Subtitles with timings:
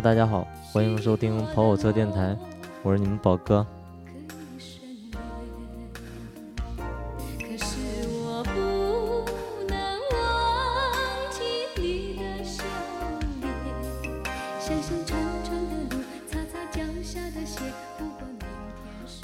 [0.00, 2.34] Hello，大家好，欢迎收听跑火车电台，
[2.82, 3.66] 我是你们宝哥。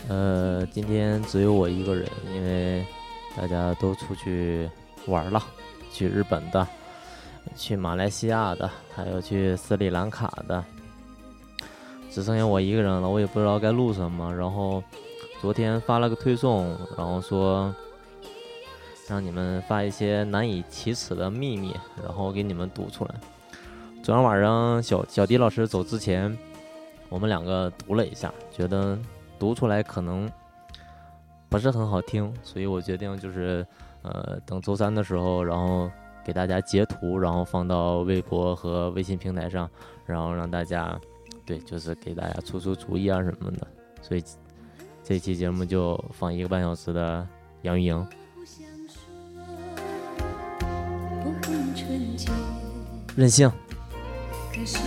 [0.09, 2.85] 呃，今天只有我一个人，因为
[3.35, 4.69] 大家都出去
[5.07, 5.43] 玩了，
[5.91, 6.69] 去日本的，
[7.55, 10.65] 去马来西亚的，还有去斯里兰卡的，
[12.11, 14.35] 只剩下我一个人了，我也不知道该录什么。
[14.35, 14.83] 然后
[15.41, 17.75] 昨天发了个推送，然后说
[19.09, 23.15] 让你们发一些难以启齿的秘密，然后给你们读出来。
[24.03, 26.37] 昨天晚上小小迪老师走之前，
[27.09, 28.99] 我们两个读了一下，觉得
[29.39, 30.31] 读出来可能
[31.49, 33.67] 不是很好听，所以我决定就是
[34.03, 35.91] 呃等周三的时候，然后
[36.27, 39.71] 给大家截图，然后放到微博和微信平台上，
[40.05, 41.01] 然后让大家
[41.45, 43.65] 对就是给大家出出主意啊什么的。
[44.03, 44.25] 所以
[45.05, 47.25] 这期节目就放一个半小时的
[47.63, 48.07] 杨钰莹。
[53.15, 53.49] 任性，
[54.53, 54.79] 可是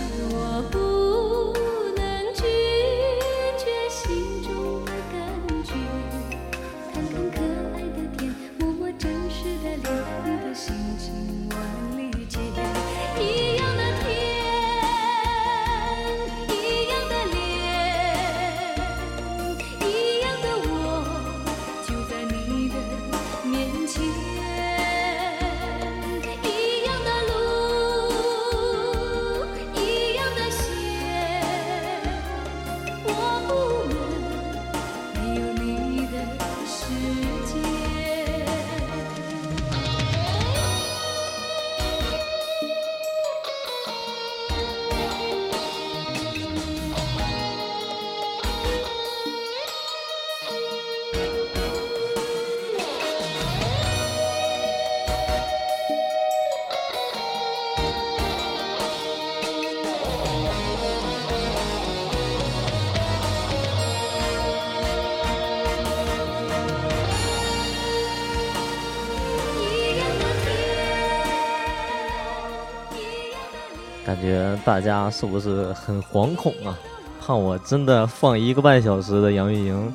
[74.10, 76.76] 感觉大家是不是很惶恐啊？
[77.24, 79.94] 怕我真的放一个半小时的杨钰莹？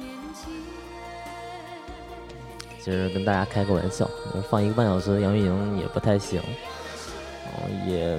[2.79, 4.09] 其实跟大家开个玩笑，
[4.49, 6.41] 放一个半小时的杨钰莹也不太行，
[7.43, 8.17] 然后也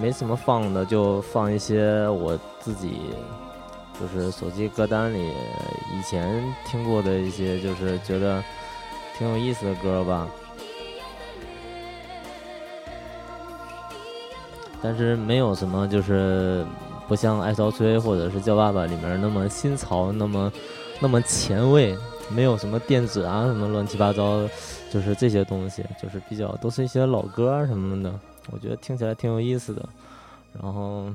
[0.00, 2.96] 没什么放的，就放一些我自己
[4.00, 8.42] 就是手机歌单里以前听过的一些，就是觉得
[9.16, 10.26] 挺有意思的歌吧。
[14.82, 16.66] 但是没有什么就是
[17.06, 20.52] 不像《爱潮吹》或者是《叫爸爸》里面那么新潮，那么
[21.00, 21.96] 那么前卫，
[22.28, 24.40] 没有什么电子啊什么乱七八糟，
[24.90, 28.12] 就是这些东西，就是比较都是一些老歌什么的，
[28.50, 29.88] 我觉得听起来挺有意思的，
[30.60, 31.06] 然后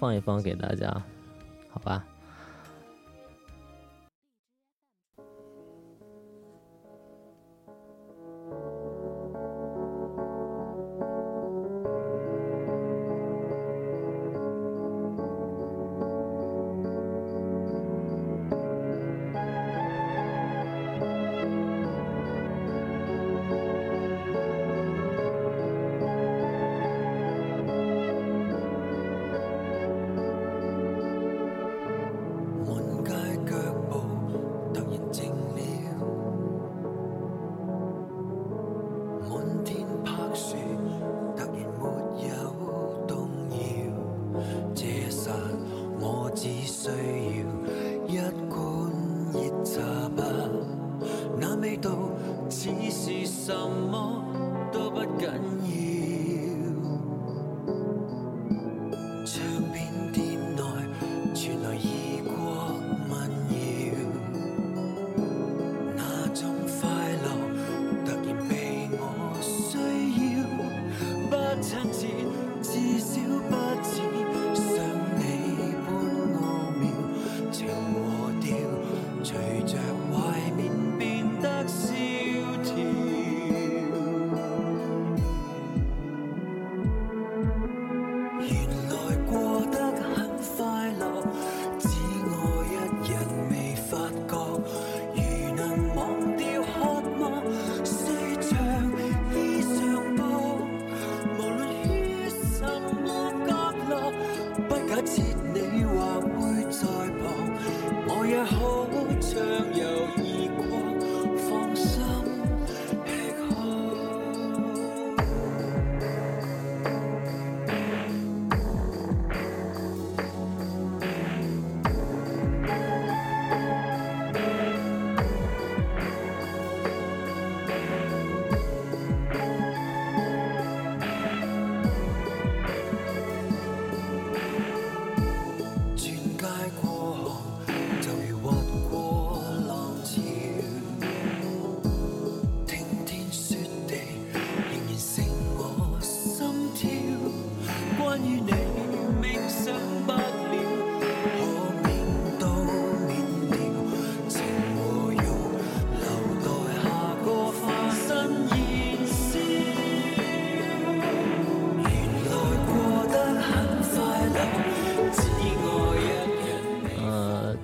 [0.00, 0.88] 放一放给大家，
[1.70, 2.04] 好吧？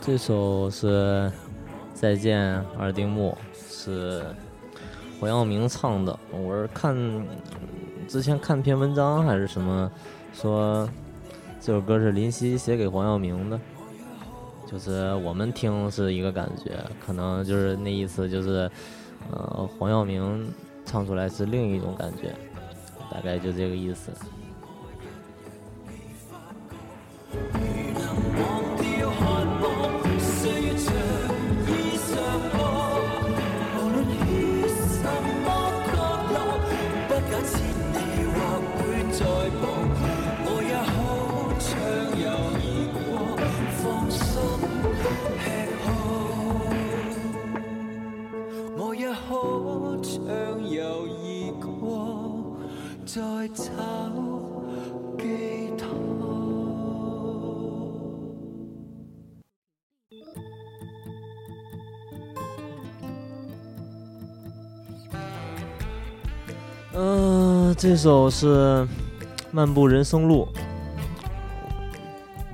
[0.08, 0.86] 这首是
[1.92, 4.24] 《再见二丁目》，是
[5.20, 6.18] 黄耀明唱的。
[6.32, 6.96] 我是看
[8.08, 9.92] 之前看篇文章还是什么，
[10.32, 10.88] 说
[11.60, 13.60] 这首歌是林夕写给黄耀明的，
[14.66, 18.70] 就是我们听是一个感觉，可能就是那意思就是，
[19.30, 20.50] 呃，黄耀明
[20.86, 22.34] 唱出来是另一种感觉，
[23.12, 24.10] 大概就这个意思。
[67.78, 68.46] 这首是
[69.52, 70.48] 《漫步人生路》，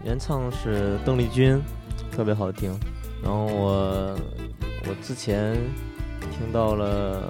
[0.05, 1.59] 原唱是邓丽君，
[2.13, 2.79] 特别好听。
[3.23, 4.19] 然后我
[4.87, 5.55] 我之前
[6.31, 7.23] 听到了，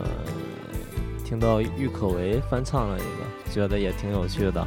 [1.25, 4.67] 听到郁可唯翻唱了一个，觉得也挺有趣的。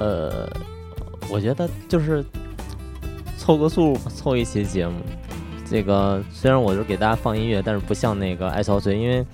[0.00, 0.48] 呃，
[1.30, 2.24] 我觉得就是
[3.36, 4.94] 凑个数，凑一期节目。
[5.64, 9.24] 这个虽然我是给大家放音乐，但是不像那个爱潮锤，因为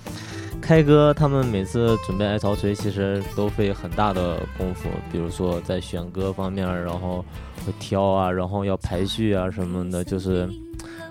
[0.61, 7.25] 开歌他们每次准备爱潮锤，其实都费很大的功夫，比如说在选歌方面，然后
[7.65, 10.41] 会挑啊，然后要排序啊什么的，就是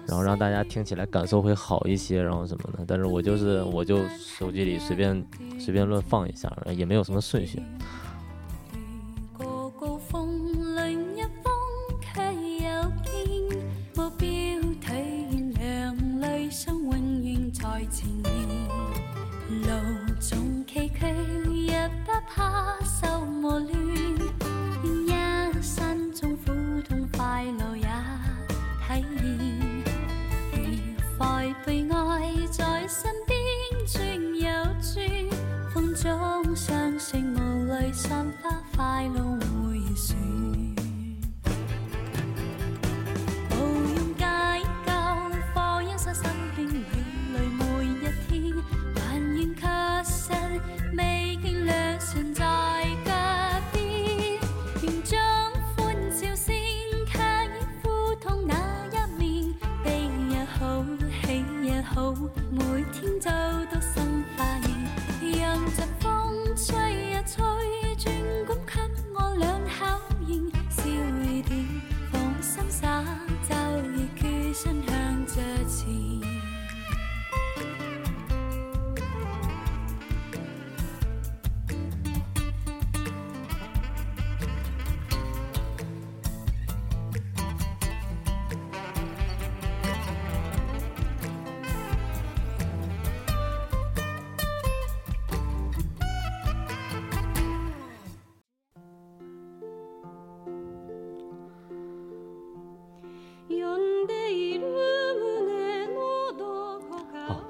[0.05, 2.83] 然后让大家听起来感受会好一些，然后什么的。
[2.85, 5.25] 但是我就是我就手机里随便
[5.57, 7.59] 随便乱放一下，也没有什么顺序。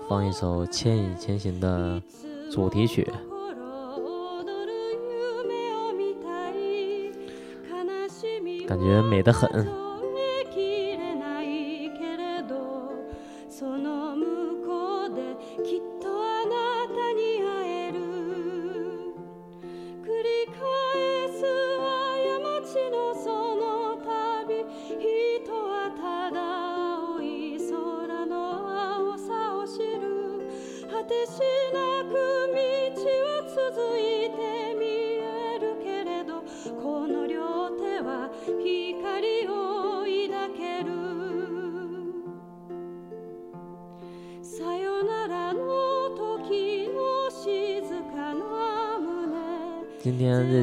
[0.08, 2.02] 放一首《千与千寻》的
[2.52, 3.12] 主题曲，
[8.68, 9.85] 感觉美得很。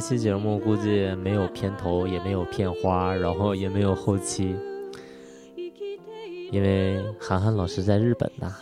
[0.03, 4.57] 期节目估计没有片头，也没有片花，然后也没有后期，
[6.51, 8.53] 因为涵涵老师在日本呢，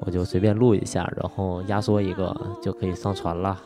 [0.00, 3.56] 我就随便录一下，然后压缩一个就可以上传了。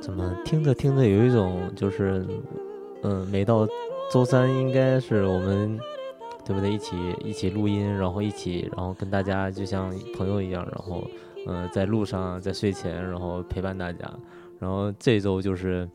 [0.00, 2.24] 怎么听着听着有一种就是，
[3.02, 3.68] 嗯，每到
[4.10, 5.78] 周三应该是我们，
[6.44, 6.72] 对不对？
[6.72, 11.04] 一起一起录音，然后一起，然后跟大家就像朋友一样，然后，
[11.46, 14.10] 嗯，在路上，在睡前，然后陪伴大家。
[14.58, 15.88] 然后这周就是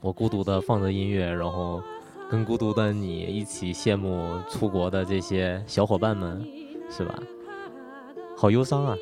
[0.00, 1.82] 我孤独的放着音乐，然后
[2.30, 6.46] 跟孤独的你一起羡慕出国的这些小伙伴们，
[6.90, 7.18] 是吧？
[8.36, 8.96] 好忧伤啊！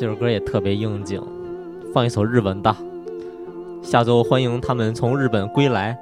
[0.00, 1.22] 这首歌也特别应景，
[1.92, 2.74] 放一首日文的。
[3.82, 5.94] 下周欢迎他们从日本归来。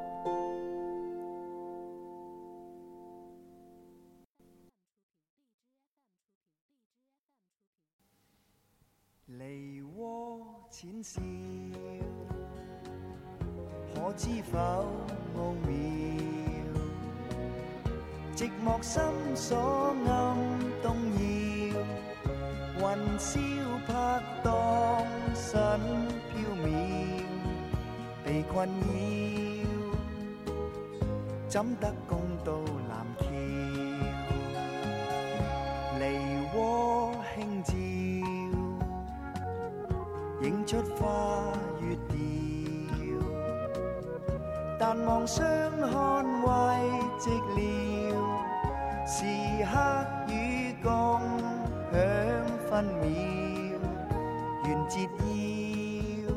[49.11, 49.25] 时
[49.65, 49.73] 刻
[50.31, 50.93] 与共
[51.91, 51.99] 享
[52.69, 53.09] 分秒，
[54.67, 54.99] 缘折
[56.27, 56.31] 腰，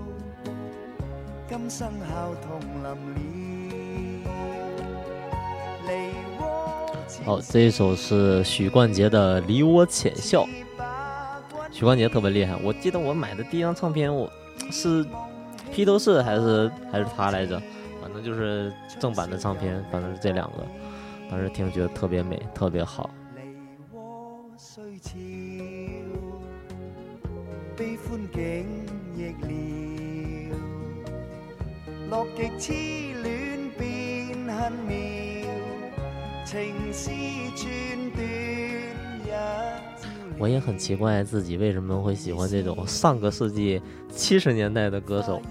[1.50, 2.62] 今生孝同
[3.14, 4.26] 临了。
[7.26, 10.46] 好，这一首是许冠杰的《梨涡浅笑》。
[11.74, 14.32] 许冠杰特别厉害，我记得我买的第一张唱片，我
[14.72, 15.06] 是
[15.74, 17.62] 披头士还是还是他来着？
[18.02, 20.66] 反正就是正版的唱片，反正是这两个。
[21.32, 23.10] 当时听觉得特别美，特别好。
[40.38, 45.42] 我也很奇怪自己为什么会喜欢这种上个世纪七十年代的歌手，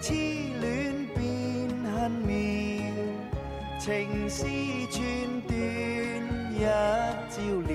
[0.00, 0.12] 痴
[0.60, 1.22] 恋变
[1.92, 2.34] 恨妙。
[3.78, 4.44] 情丝
[4.90, 5.02] 寸
[5.46, 5.56] 断
[6.52, 6.60] 一
[7.30, 7.70] 朝了，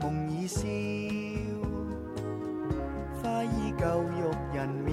[0.00, 0.62] 梦已消，
[3.22, 4.18] 花依旧玉
[4.56, 4.88] 人渺。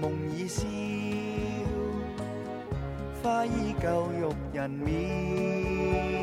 [0.00, 0.64] 梦已消，
[3.22, 4.20] 花依旧玉
[4.56, 6.21] 人渺。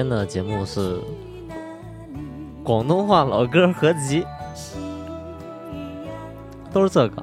[0.00, 0.98] 今天的节目是？
[2.64, 4.24] 广东话老歌合集，
[6.72, 7.22] 都是这个。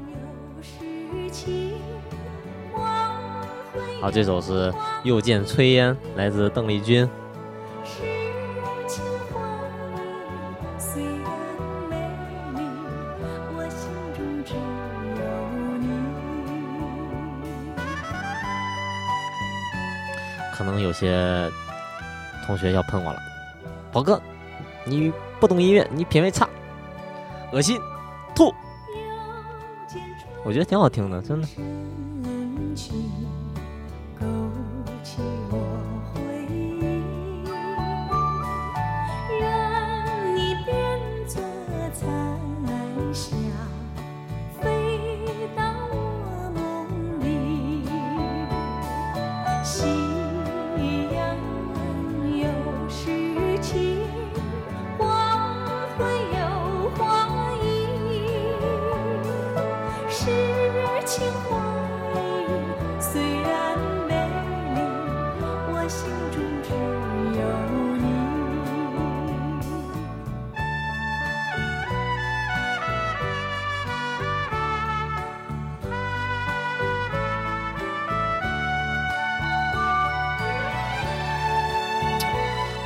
[3.99, 4.71] 好，这首是
[5.03, 7.09] 《又见炊烟》，来自邓丽君。
[20.55, 21.49] 可能有些
[22.47, 23.19] 同学要喷我了，
[23.91, 24.19] 宝哥，
[24.85, 26.47] 你不懂音乐，你品味差，
[27.51, 27.77] 恶心，
[28.33, 28.53] 吐。
[30.45, 31.47] 我觉得挺好听的，真的。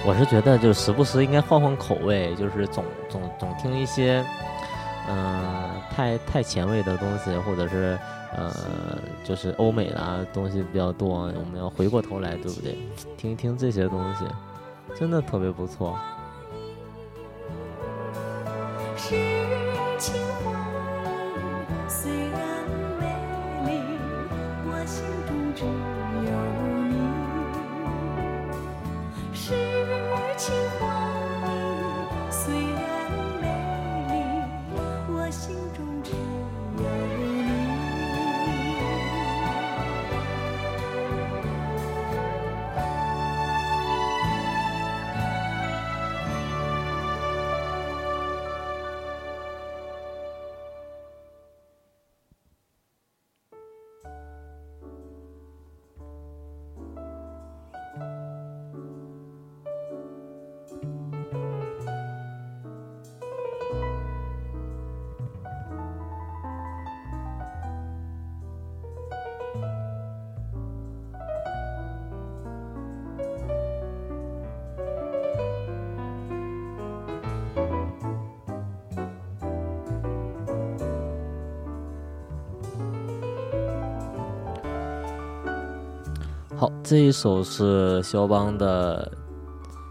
[0.04, 4.26] 我是觉得，就时不时应该换换口味，就是总总总听一些，
[5.08, 7.98] 嗯、太太前卫的东西，或者是
[8.36, 8.52] 呃，
[9.24, 11.32] 就是欧美的东西比较多。
[11.36, 12.78] 我们要回过头来，对不对？
[13.16, 14.26] 听一听这些东西，
[14.96, 15.96] 真的特别不错。
[18.98, 19.16] 诗
[19.98, 20.52] 情画
[21.38, 22.51] 意，虽然
[86.62, 89.12] 好，这一首是肖邦的，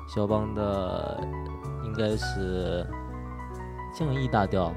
[0.06, 1.20] 肖邦的
[1.84, 2.86] 应该是
[3.92, 4.72] 降 E 大调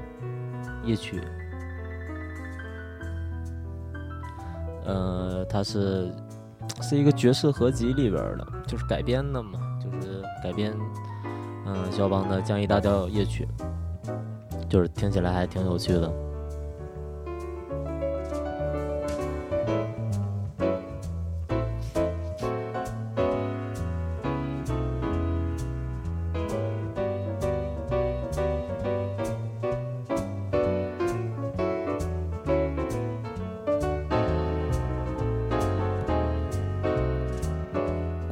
[0.82, 1.22] 夜曲。
[4.84, 6.12] 呃，它是
[6.82, 10.76] 是一个爵士合集里边的，就是改编的嘛，就是改编，
[11.64, 13.46] 嗯、肖邦的降 E 大调夜曲，
[14.68, 16.12] 就是听起来还挺有趣的。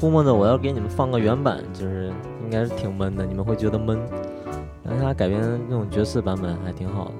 [0.03, 2.11] 估摸着我要给你们放个原版，就是
[2.43, 3.97] 应该是挺闷的，你们会觉得闷。
[4.85, 7.13] 但是它改编那种爵士版本还挺好的。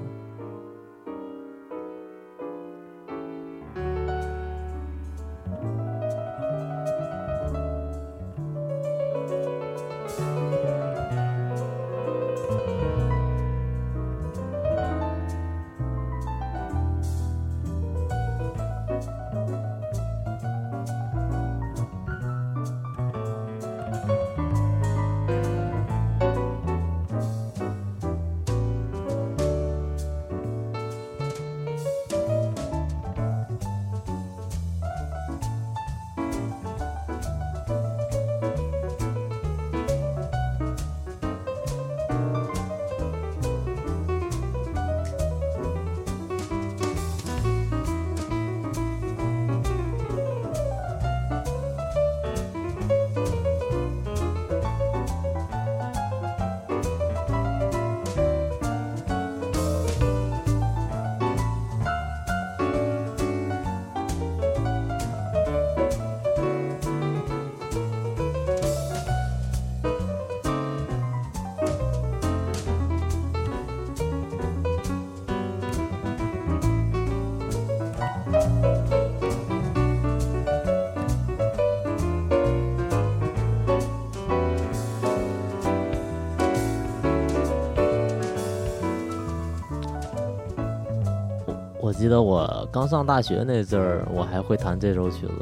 [92.03, 95.33] 记得我刚上大学那阵儿，我还会弹这首曲子，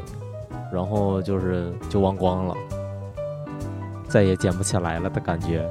[0.72, 2.54] 然后就是就忘光了，
[4.08, 5.68] 再也捡不起来了的感觉。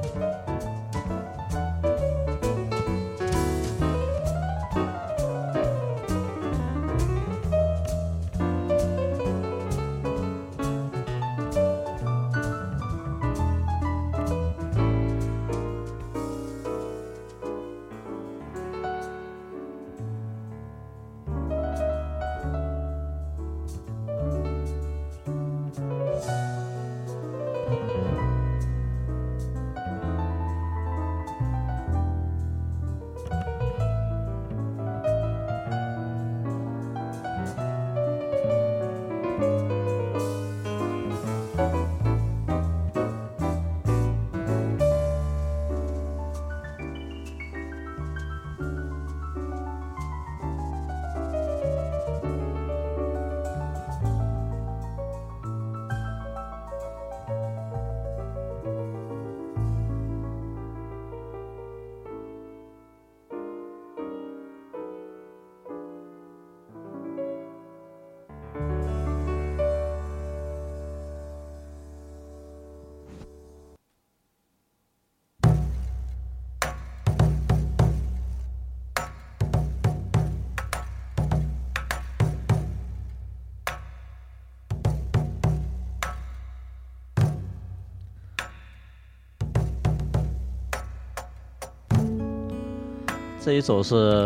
[93.44, 94.24] 这一首是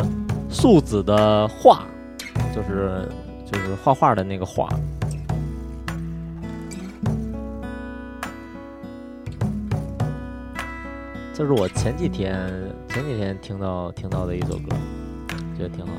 [0.50, 1.86] 树子的画，
[2.54, 3.08] 就是
[3.50, 4.68] 就是画画的那个画。
[11.32, 12.46] 这是我前几天
[12.90, 14.76] 前几天听到听到的一首歌，
[15.56, 15.92] 觉得挺好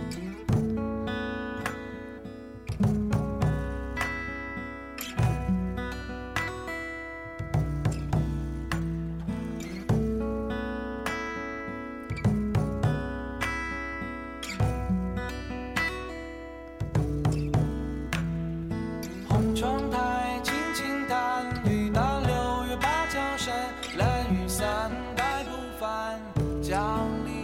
[26.68, 27.37] 想你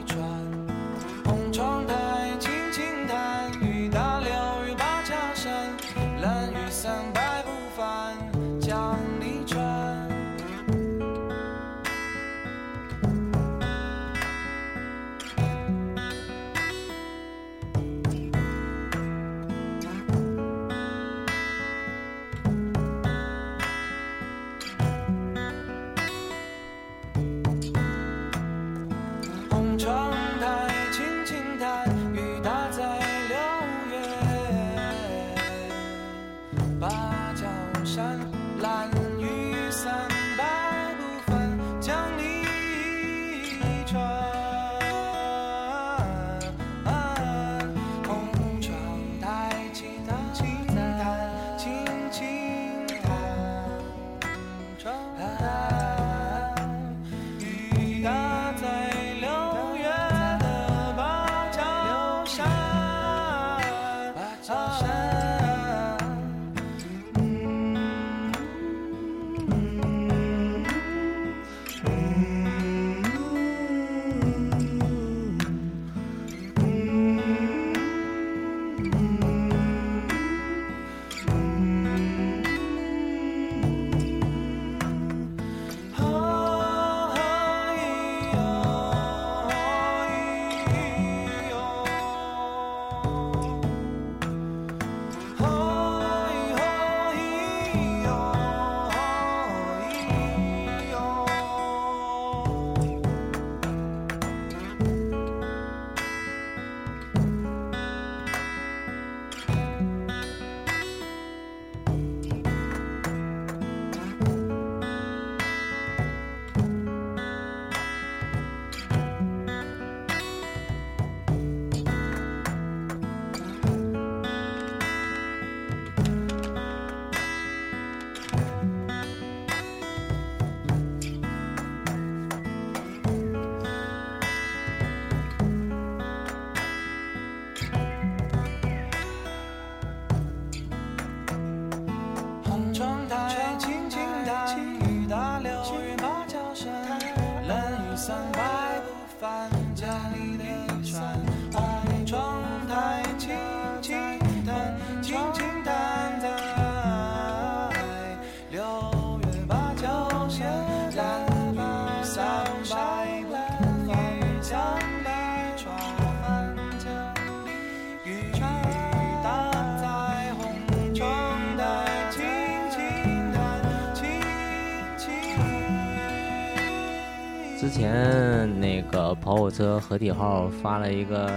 [179.24, 181.32] 跑火车合体号发了一个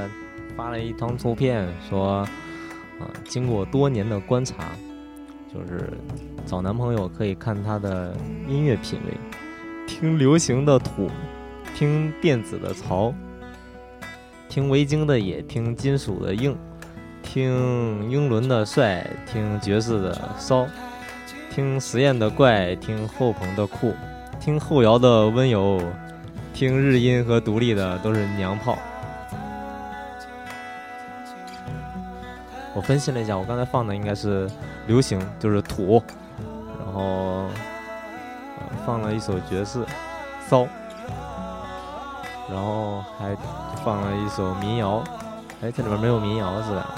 [0.57, 2.17] 发了一张图片，说，
[2.99, 4.73] 啊，经过多年的观察，
[5.55, 5.93] 就是
[6.45, 8.13] 找男朋友可以看他的
[8.49, 9.15] 音乐品味，
[9.87, 11.09] 听流行的土，
[11.77, 13.15] 听电子的潮，
[14.49, 16.57] 听维京的野，听金属的硬，
[17.23, 20.67] 听英伦的帅，听爵士的骚，
[21.55, 23.95] 听实验的怪，听后朋的酷，
[24.41, 25.81] 听后摇的温柔。
[26.57, 28.79] 听日音和独立的都是娘炮。
[32.73, 34.51] 我分析了一下，我刚才放的应该是
[34.87, 36.03] 流行，就是土，
[36.83, 37.45] 然后
[38.87, 39.85] 放了一首爵士，
[40.49, 40.67] 骚，
[42.51, 43.37] 然后还
[43.85, 45.05] 放了一首民谣。
[45.61, 46.95] 哎，这里边没有民谣是吧？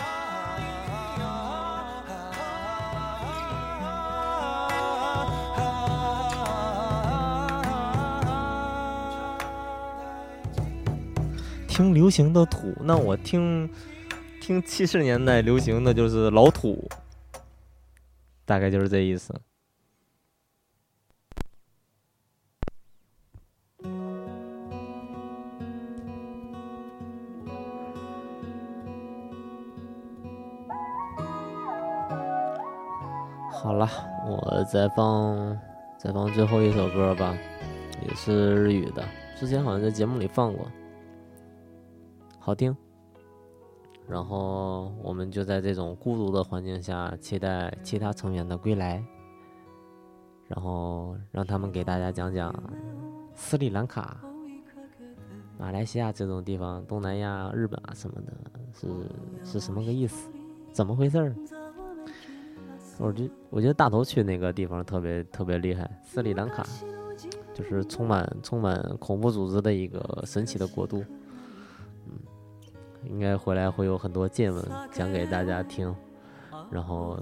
[12.08, 13.68] 流行的土，那我听
[14.40, 16.88] 听七十年代流行的就是老土，
[18.46, 19.34] 大概就是这意思。
[33.52, 33.86] 好了，
[34.26, 35.60] 我再放
[35.98, 37.36] 再放最后一首歌吧，
[38.08, 39.04] 也是日语的，
[39.38, 40.66] 之前好像在节目里放过。
[42.48, 42.74] 好听，
[44.08, 49.04] 然后我们就在这种孤独的环境下期待其他成员的归来，
[50.46, 52.50] 然后让他们给大家讲讲
[53.34, 54.18] 斯里兰卡、
[55.58, 58.32] 马来西亚这种地方、东南亚、日本啊什么的，
[58.72, 58.88] 是
[59.44, 60.30] 是什么个意思？
[60.72, 61.36] 怎么回事儿？
[62.96, 66.66] 我觉我觉得大头去那个地方特别特别厉害，斯里兰卡
[67.52, 71.04] 就是充满充满恐怖组织的一个神奇的国度。
[73.04, 75.94] 应该回来会有很多见闻讲给大家听，
[76.70, 77.18] 然后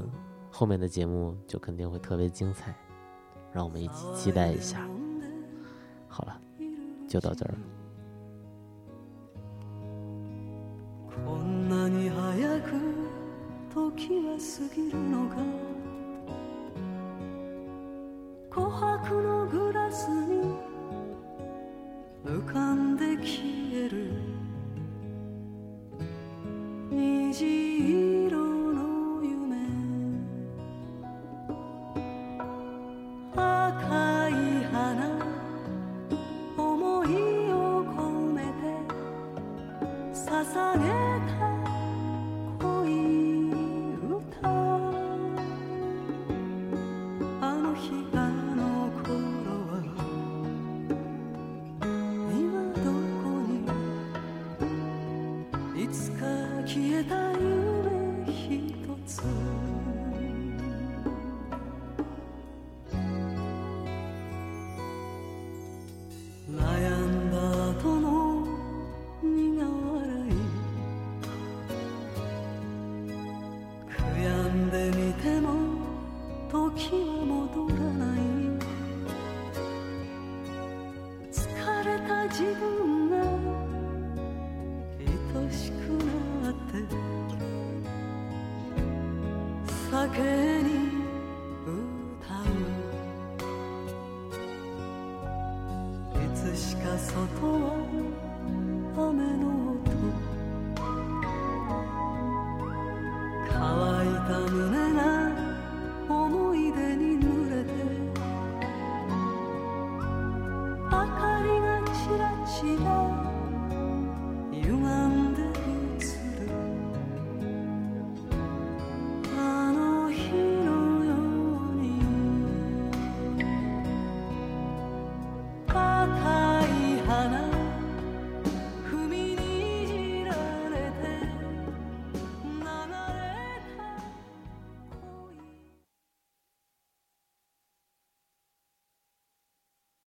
[0.50, 2.74] 后面的节目就肯定会特别精彩，
[3.52, 4.88] 让我们一起期待一下。
[6.08, 6.40] 好了，
[7.06, 7.54] 就到这儿。
[11.08, 11.66] 虹
[76.48, 78.18] 時は戻らない。
[81.32, 81.44] 疲
[81.85, 83.14] れた自分が
[85.35, 85.74] 愛しく
[86.42, 86.85] なって。
[89.90, 90.55] 酒